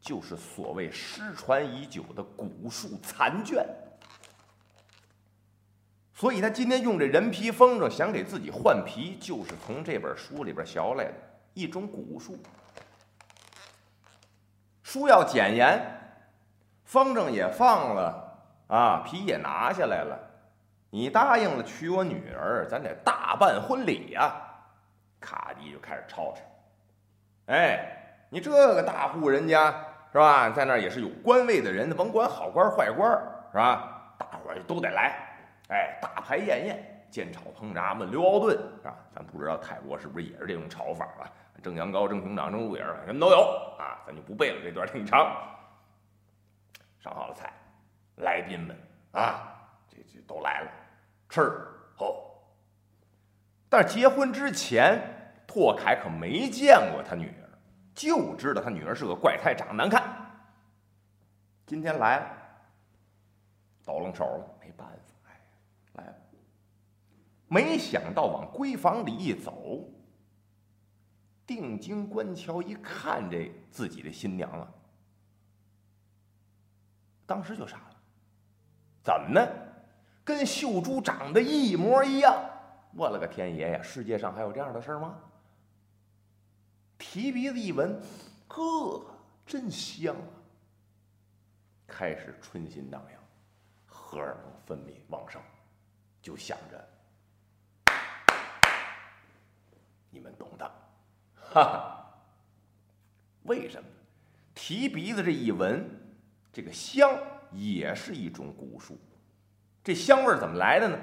[0.00, 3.66] 就是所谓失传已久的古树残卷，
[6.14, 11.14] 所以他今天用这人皮风筝想给自己换皮，就是从这本书里边学来的
[11.52, 12.38] 一种古术。
[14.88, 15.78] 书要简言，
[16.82, 20.18] 风筝也放了啊，皮也拿下来了，
[20.88, 24.32] 你答应了娶我女儿，咱得大办婚礼呀。
[25.20, 26.40] 卡迪就开始吵吵，
[27.48, 27.86] 哎，
[28.30, 29.84] 你这个大户人家。
[30.10, 30.48] 是吧？
[30.48, 33.12] 在那儿也是有官位的人，甭管好官坏官，
[33.52, 34.14] 是吧？
[34.16, 35.14] 大伙儿都得来，
[35.68, 38.96] 哎，大排宴宴，煎炒烹炸焖溜熬炖，是吧？
[39.14, 41.30] 咱不知道泰国是不是也是这种炒法啊？
[41.62, 43.38] 蒸羊羔、蒸熊掌、蒸鹿尾儿什么都有
[43.78, 43.98] 啊！
[44.06, 45.36] 咱就不背了，这段挺长。
[47.00, 47.52] 上好了菜，
[48.16, 48.76] 来宾们
[49.12, 49.56] 啊，
[49.88, 50.70] 这这都来了，
[51.28, 51.40] 吃
[51.96, 52.14] 喝。
[53.68, 55.00] 但是结婚之前，
[55.48, 57.48] 拓凯可没见过他女儿。
[57.92, 60.04] 就知道他女儿是个怪胎，长得难看。
[61.66, 62.36] 今天来了，
[63.84, 65.07] 抖楞手了，没办法，
[67.48, 69.88] 没想到往闺房里一走，
[71.46, 74.68] 定睛观瞧一看，这自己的新娘啊，
[77.26, 77.96] 当时就傻了。
[79.02, 79.48] 怎么呢？
[80.22, 82.38] 跟秀珠长得一模一样！
[82.94, 83.82] 我了个天爷呀！
[83.82, 85.18] 世界上还有这样的事儿吗？
[86.98, 87.98] 提鼻子一闻，
[88.48, 89.02] 呵，
[89.46, 90.28] 真香啊！
[91.86, 93.18] 开始春心荡漾，
[93.86, 95.40] 荷尔蒙分泌旺盛，
[96.20, 96.88] 就想着
[100.18, 100.68] 你们懂的，
[101.38, 101.94] 哈哈。
[103.44, 103.88] 为什么？
[104.52, 105.88] 提鼻子这一闻，
[106.52, 107.16] 这个香
[107.52, 108.98] 也是一种蛊术。
[109.84, 110.98] 这香味怎么来的呢？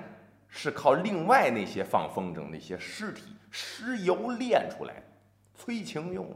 [0.50, 5.04] 是靠另外那些放风筝那些尸体尸油炼出来的。
[5.56, 6.36] 催情用的，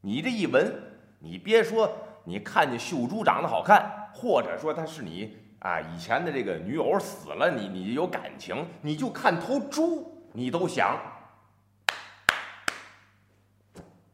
[0.00, 0.72] 你这一闻，
[1.18, 10.96] 你别说你看见秀珠长得好看，或者说她是你啊以前的这个女友死了，你你有感情，你就看头猪，你都想。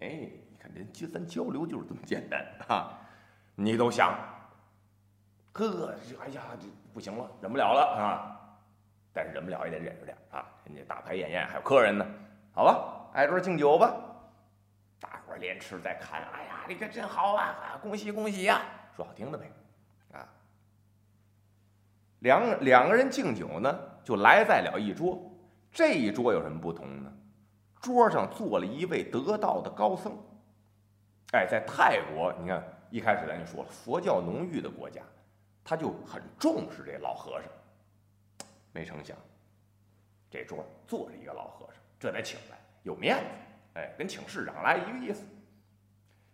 [0.01, 0.09] 哎，
[0.51, 2.99] 你看人就咱交流就是这么简单啊，
[3.55, 4.15] 你都想，
[5.53, 8.37] 呵，哎呀，这不行了，忍不了了啊！
[9.13, 12.07] 但是忍不了也得忍着点啊，人家大排宴宴还有客人呢，
[12.53, 13.95] 好吧，挨桌敬酒吧。
[15.01, 18.61] 大伙连吃带看，哎呀，这个真好啊，恭喜恭喜呀，
[18.95, 19.51] 说好听的呗，
[20.13, 20.29] 啊。
[22.21, 25.19] 两两个人敬酒呢，就来在了一桌，
[25.73, 27.13] 这一桌有什么不同呢？
[27.81, 30.17] 桌上坐了一位得道的高僧，
[31.33, 35.03] 哎，在泰国，你看一开始咱就说了，佛教浓郁的国家，
[35.63, 37.51] 他就很重视这老和尚。
[38.73, 39.17] 没成想，
[40.31, 43.25] 这桌坐着一个老和尚，这得请来，有面子，
[43.75, 45.25] 哎，跟请市长来一个意思。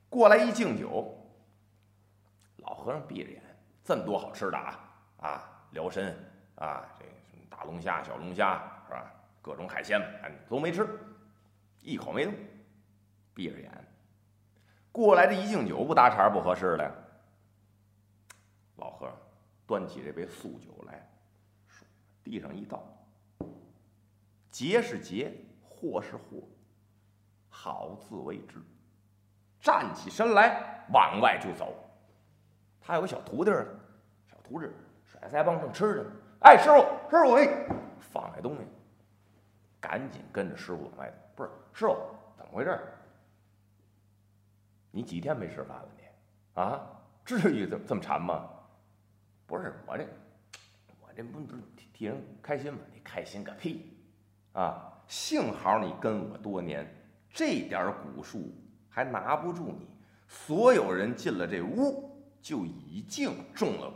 [0.09, 1.16] 过来一敬酒，
[2.59, 3.42] 老和尚闭着眼，
[3.85, 4.81] 这么多好吃的啊
[5.18, 6.14] 啊，辽参
[6.57, 9.12] 啊，这什么大龙虾、小龙虾是吧？
[9.40, 10.87] 各种海鲜们，都没吃。
[11.83, 12.33] 一口没动，
[13.35, 13.71] 闭着眼。
[14.90, 16.95] 过来这一敬酒，不搭茬不合适了。
[18.77, 19.16] 老和尚
[19.66, 21.09] 端起这杯素酒来，
[22.23, 22.83] 地上一倒，
[24.51, 26.42] 劫是劫，祸是祸，
[27.49, 28.57] 好自为之。
[29.61, 31.75] 站起身来，往外就走。
[32.81, 33.64] 他有个小徒弟呢
[34.29, 34.66] 小徒弟
[35.05, 36.11] 甩腮帮正吃着呢。
[36.40, 37.66] 哎，师傅，师傅，哎，
[37.99, 38.62] 放下东西，
[39.81, 41.21] 赶紧跟着师傅往外走。
[41.42, 41.96] 不是师傅，
[42.37, 42.78] 怎么回事？
[44.92, 45.88] 你几天没吃饭了？
[45.96, 46.05] 你
[46.61, 46.81] 啊，
[47.24, 48.48] 至于这这么馋吗？
[49.46, 50.07] 不是我这，
[51.00, 52.78] 我这不不替替人开心吗？
[52.92, 53.96] 你开心个屁！
[54.52, 56.87] 啊，幸好你跟我多年，
[57.31, 58.55] 这点蛊术
[58.88, 59.88] 还拿不住你。
[60.28, 63.92] 所有人进了这屋，就已经中了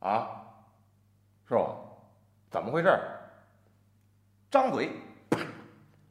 [0.00, 0.06] 蛊。
[0.06, 0.44] 啊，
[1.48, 1.74] 师傅，
[2.50, 2.88] 怎么回事？
[4.48, 4.92] 张嘴。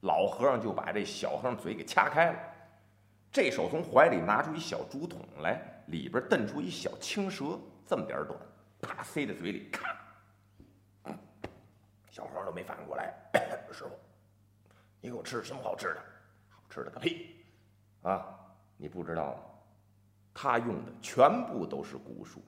[0.05, 2.39] 老和尚就把这小和尚嘴给掐开了，
[3.31, 8.39] 这手从怀里拿出一小竹筒来，里边瞪出一小青蛇，这么点儿短，
[8.81, 9.97] 啪塞在嘴里，咔！
[12.11, 13.13] 小和尚都没反应过来，
[13.73, 13.91] 师傅，
[15.01, 16.01] 你给我吃什么好吃的？
[16.49, 17.43] 好吃的个屁！
[18.03, 18.25] 啊，
[18.77, 19.39] 你不知道吗？
[20.33, 22.43] 他用的全部都是蛊术，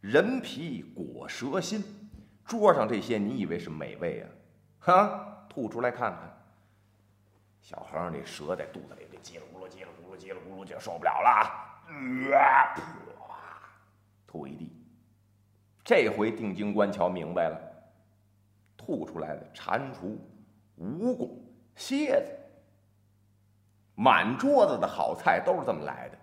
[0.00, 1.82] 人皮裹蛇心，
[2.44, 4.28] 桌上这些你以为是美味啊？
[4.80, 6.33] 哈，吐出来看看。
[7.64, 11.50] 小和尚这蛇在肚子里，这叽里咕噜、叽里咕噜、叽里咕噜，就受不了了，
[14.26, 14.70] 吐一地。
[15.82, 17.58] 这回定睛观瞧明白了，
[18.76, 20.18] 吐出来的蟾蜍、
[20.78, 21.30] 蜈蚣、
[21.74, 22.38] 蝎子，
[23.94, 26.18] 满桌子的好菜都是这么来的。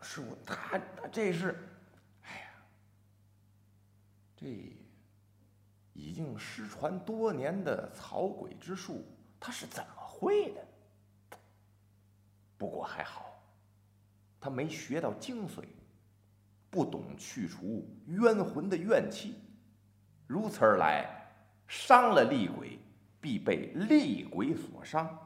[0.00, 1.58] 师傅，他他这是，
[2.22, 2.52] 哎呀，
[4.36, 4.79] 这。
[6.00, 9.04] 已经失传多年的草鬼之术，
[9.38, 10.60] 他是怎么会的？
[12.56, 13.38] 不过还好，
[14.40, 15.64] 他没学到精髓，
[16.70, 19.34] 不懂去除冤魂的怨气，
[20.26, 21.06] 如此而来，
[21.68, 22.78] 伤了厉鬼，
[23.20, 25.18] 必被厉鬼所伤。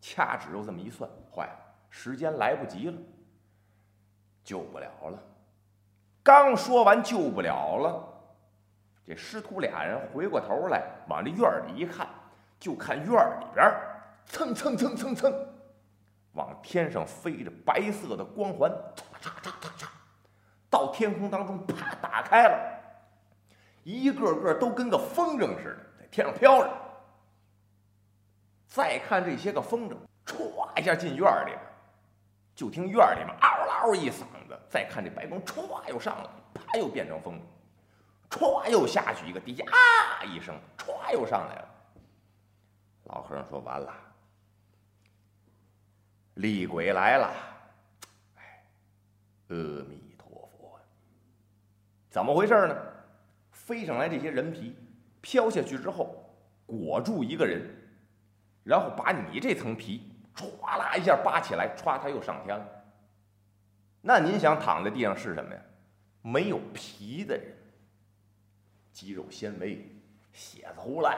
[0.00, 2.98] 掐指又这么一算，坏了，时间来不及了，
[4.44, 5.22] 救不了了。
[6.22, 8.14] 刚说完救不了了。
[9.08, 12.06] 这师徒俩人回过头来，往这院里一看，
[12.60, 13.06] 就看院
[13.40, 13.74] 里边
[14.26, 15.32] 蹭蹭蹭蹭蹭，
[16.34, 19.86] 往天上飞着白色的光环，嚓嚓嚓嚓嚓，
[20.68, 22.80] 到天空当中啪打开了，
[23.82, 26.70] 一个个都跟个风筝似的，在天上飘着。
[28.66, 29.96] 再看这些个风筝，
[30.26, 31.60] 歘一下进院里边，
[32.54, 34.60] 就听院里面嗷嗷一嗓子。
[34.68, 37.40] 再看这白光，歘又上来，啪又变成风筝。
[38.30, 41.68] 歘，又下去一个，底下啊一声，歘，又上来了。
[43.04, 43.90] 老和尚说：“完了，
[46.34, 47.32] 厉鬼来了！
[48.36, 48.62] 哎，
[49.48, 49.56] 阿
[49.88, 50.78] 弥陀佛，
[52.10, 52.76] 怎么回事呢？
[53.50, 54.76] 飞上来这些人皮，
[55.22, 56.22] 飘下去之后，
[56.66, 57.66] 裹住一个人，
[58.62, 62.66] 然后把你这层皮歘啦一下扒起来，歘，他又上天了。
[64.02, 65.60] 那您想躺在地上是什么呀？
[66.20, 67.54] 没有皮的人。”
[68.98, 69.88] 肌肉纤维，
[70.32, 71.16] 血子胡烂，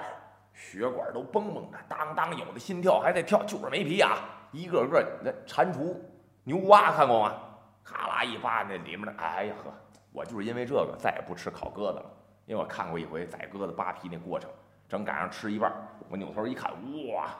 [0.52, 4.18] 血管都嘣嘣的，当当，有的心跳还在跳，就是没皮啊！
[4.52, 5.96] 一个个那蟾蜍、
[6.44, 7.40] 牛蛙看过吗？
[7.82, 9.72] 咔啦一扒，那里面的，哎呀呵！
[10.12, 12.10] 我就是因为这个再也不吃烤鸽子了，
[12.44, 14.50] 因为我看过一回宰鸽子扒皮那过程，
[14.86, 15.72] 正赶上吃一半，
[16.10, 16.70] 我扭头一看，
[17.14, 17.30] 哇，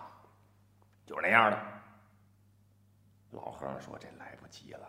[1.04, 1.58] 就是那样的。
[3.32, 4.88] 老和尚说：“这来不及了。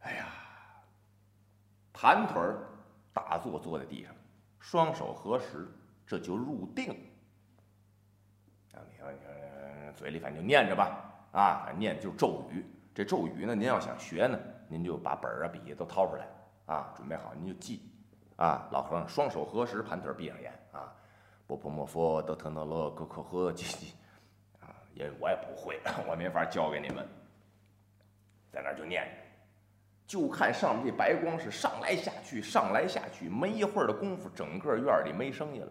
[0.00, 0.26] 哎呀，
[1.92, 2.66] 盘腿儿
[3.18, 4.14] 打坐坐在地上，
[4.60, 5.68] 双手合十，
[6.06, 6.90] 这就入定。
[8.72, 9.18] 啊，你说，你
[9.96, 12.64] 嘴里反正就念着吧，啊，念就咒语。
[12.94, 14.38] 这咒语呢，您要想学呢，
[14.68, 16.26] 您就把本儿啊、笔都掏出来，
[16.66, 17.82] 啊，准备好您就记。
[18.36, 20.94] 啊，老和尚双手合十，盘腿闭上眼，啊，
[21.46, 23.92] 波婆摩佛德特那勒格可呵叽叽。”
[24.94, 27.06] 因为我也不会， 我没法教给你们。
[28.50, 29.10] 在那儿就念着，
[30.08, 35.70] 就看上面这白光是上来下去，上来下去，没一会儿的功夫，整个院里没声音了。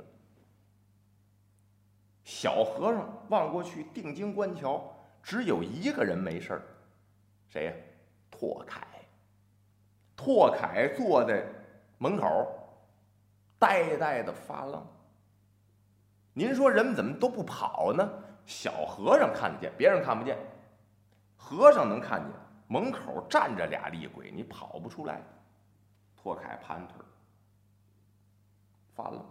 [2.23, 6.61] 小和尚望过去，定睛观瞧，只有一个人没事儿，
[7.49, 7.73] 谁呀？
[8.29, 8.85] 拓凯。
[10.15, 11.43] 拓凯坐在
[11.97, 12.47] 门口，
[13.57, 14.85] 呆呆的发愣。
[16.33, 18.07] 您说人们怎么都不跑呢？
[18.45, 20.37] 小和尚看得见，别人看不见。
[21.35, 22.31] 和尚能看见，
[22.67, 25.21] 门口站着俩厉鬼，你跑不出来。
[26.15, 26.95] 拓凯盘腿，
[28.93, 29.25] 发愣。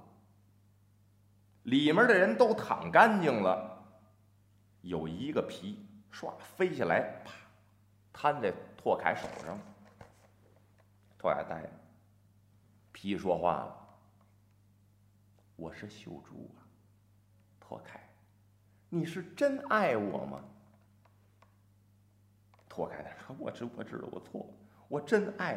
[1.64, 3.84] 里面的人都躺干净了，
[4.80, 7.32] 有一个皮唰飞下来，啪，
[8.12, 9.58] 摊在拓凯手上。
[11.18, 11.70] 拓凯呆了，
[12.92, 13.76] 皮说话了
[15.56, 16.62] ：“我是秀珠啊，
[17.60, 18.00] 拓凯。”
[18.88, 20.40] 你是真爱我吗？
[22.76, 24.46] 拓开他说：“我知我知道我错，
[24.86, 25.56] 我真爱。”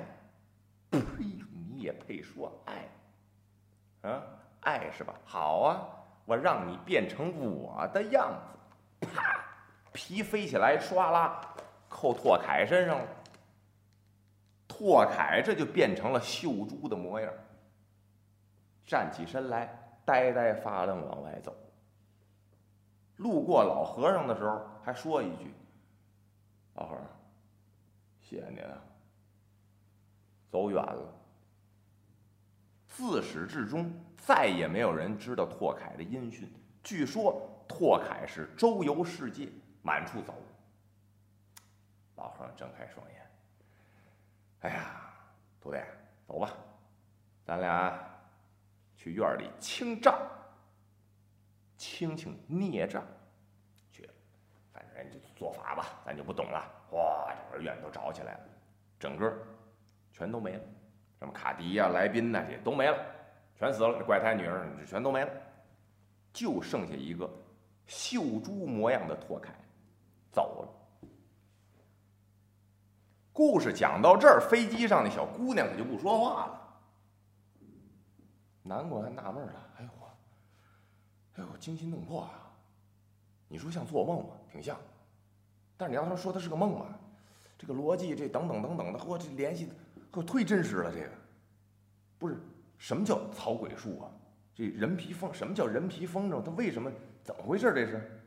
[0.89, 0.99] 呸！
[1.19, 4.09] 你也配说爱？
[4.09, 4.23] 啊，
[4.61, 5.13] 爱是吧？
[5.25, 5.85] 好啊，
[6.23, 9.07] 我让你变成我的样子。
[9.07, 9.43] 啪！
[9.91, 11.41] 皮飞起来，唰啦，
[11.89, 13.07] 扣拓凯身上了。
[14.65, 17.33] 拓凯这就变成了秀珠的模样，
[18.85, 21.53] 站起身来，呆呆发愣往外走。
[23.17, 25.53] 路过老和尚的时候，还说一句
[26.79, 27.05] ：“老和尚，
[28.21, 28.81] 谢谢您啊。”
[30.49, 31.13] 走远了。
[32.87, 36.51] 自始至终，再也没有人知道拓凯的音讯。
[36.81, 39.49] 据说拓凯是周游世界，
[39.83, 40.33] 满处走。
[42.15, 43.31] 老和尚睁开双眼
[44.61, 45.13] ：“哎呀，
[45.61, 45.77] 徒弟，
[46.25, 46.53] 走吧，
[47.45, 47.99] 咱俩
[48.95, 50.17] 去院里清账。”
[51.77, 53.05] 清清孽障，
[54.99, 56.63] 人家做法吧，咱就不懂了。
[56.89, 58.39] 哗，整个院都着起来了，
[58.99, 59.33] 整个
[60.11, 60.61] 全都没了，
[61.19, 62.97] 什么卡迪呀、来宾呐，这都没了，
[63.55, 64.03] 全死了。
[64.03, 65.31] 怪胎女儿全都没了，
[66.33, 67.29] 就剩下一个
[67.87, 69.53] 秀珠模样的拓凯
[70.31, 71.09] 走了。
[73.31, 76.61] 故事讲到这儿，飞机上那小姑娘可就不说话了。
[78.63, 80.07] 南国还纳闷了，哎呦我。
[81.35, 82.51] 哎呦，惊心动魄啊！
[83.47, 84.35] 你说像做梦吗？
[84.51, 84.77] 挺像。
[85.77, 86.99] 但是你要他说他是个梦吧，
[87.57, 89.69] 这个逻辑这等等等等的，嚯，这联系
[90.11, 90.91] 嚯忒真实了。
[90.91, 91.09] 这个
[92.17, 92.37] 不是
[92.77, 94.11] 什么叫草鬼术啊？
[94.53, 96.41] 这人皮风什么叫人皮风筝？
[96.43, 96.91] 他为什么？
[97.23, 97.73] 怎么回事？
[97.73, 98.21] 这是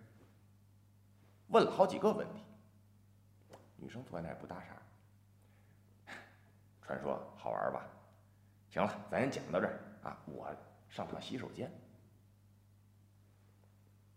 [1.48, 2.42] 问了好几个问题。
[3.76, 6.14] 女生坐在那儿不搭茬。
[6.86, 7.86] 传说好玩吧？
[8.70, 10.16] 行了，咱先讲到这儿啊！
[10.24, 10.48] 我
[10.88, 11.70] 上趟洗手间。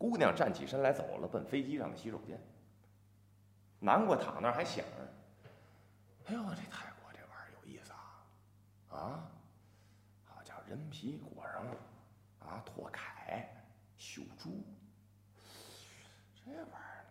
[0.09, 2.39] 姑娘站起身来走了，奔飞机上的洗手间。
[3.79, 5.49] 南瓜躺那儿还想着
[6.29, 8.95] ：“哎呦，这泰国这玩意儿有意思啊！
[8.95, 9.31] 啊，
[10.23, 11.71] 好家伙，人皮裹上了
[12.39, 13.51] 啊，拓凯、
[13.97, 14.63] 秀珠，
[16.35, 17.05] 这玩意儿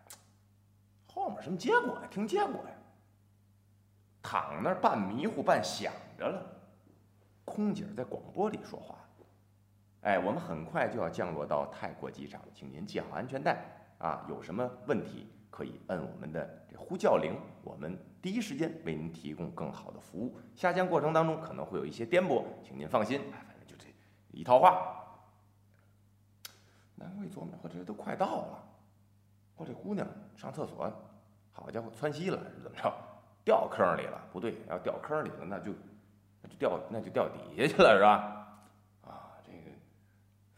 [1.13, 2.07] 后面什么结果呀？
[2.09, 2.75] 听结果呀？
[4.23, 6.41] 躺那儿半迷糊半想着了。
[7.43, 8.95] 空姐在广播里说话。”
[10.05, 13.57] 哎，我们很快就要降落到泰国机场，请您系好安全带
[13.97, 14.23] 啊！
[14.29, 20.37] 有什么问题可以摁我们的这呼叫铃，我们第一时间为您提供更好的服务。
[20.53, 23.19] 下降过程当中可能会有一些颠簸，请您放心。
[23.33, 23.91] 哎，反正就这
[24.29, 25.01] 一套话。
[26.93, 28.63] 难怪琢磨，我这都快到了，
[29.55, 30.87] 我这姑娘上厕所，
[31.51, 32.93] 好家伙，窜稀了是怎么着？
[33.43, 34.21] 掉坑里了？
[34.31, 35.71] 不对，要掉坑里了，那就
[36.43, 38.34] 那就掉那就掉底下去了是吧？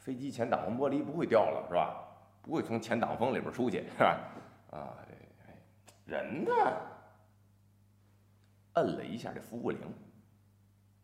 [0.08, 2.02] 飞机前挡风玻璃不会掉了是吧？
[2.42, 4.18] 不会从前挡风里边出去是吧？
[4.72, 6.52] 啊，这人呢？
[8.76, 9.82] 摁了一下这服务铃，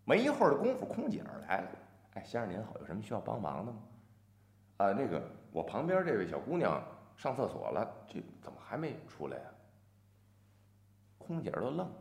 [0.06, 1.72] 没一会儿的功夫，空姐来了。
[2.14, 3.80] 哎，先生您好，有什么需要帮忙的吗？
[4.78, 6.82] 啊，那个我旁边这位小姑娘
[7.18, 9.44] 上厕所了，这怎么还没出来呀？
[11.18, 11.92] 空姐都愣。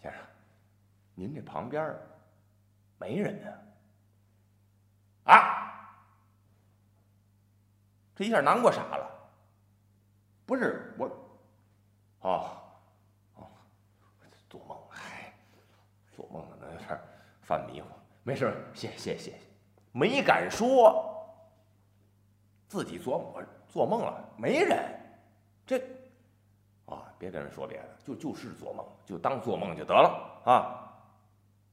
[0.00, 0.22] 先生，
[1.14, 1.94] 您这旁边
[2.98, 3.52] 没人呢？
[5.24, 5.60] 啊！
[8.16, 9.10] 这一下难过傻了。
[10.46, 11.06] 不是我，
[12.20, 12.50] 哦，
[13.34, 13.46] 哦，
[14.48, 15.32] 做梦，嗨，
[16.14, 17.00] 做梦可能有点
[17.42, 17.88] 犯迷糊。
[18.22, 19.32] 没事，谢谢谢谢，
[19.92, 21.26] 没敢说，
[22.68, 24.78] 自己做梦做梦了，没人，
[25.66, 25.78] 这，
[26.86, 30.80] 啊，别跟人说别的，就就是做梦，就当做梦就得了啊。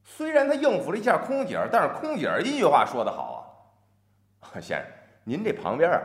[0.03, 3.39] 虽然他应付了一下空姐但是空姐一句话说的好啊，
[4.59, 4.91] 先生，
[5.23, 6.01] 您这旁边啊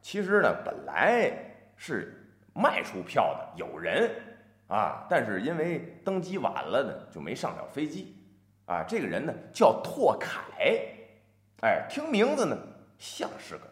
[0.00, 1.30] 其实呢本来
[1.76, 2.14] 是
[2.54, 4.10] 卖出票的有人
[4.68, 8.16] 啊，但是因为登机晚了呢，就没上了飞机
[8.66, 8.84] 啊。
[8.86, 10.80] 这个人呢叫拓凯，
[11.62, 12.56] 哎，听名字呢
[12.98, 13.64] 像是个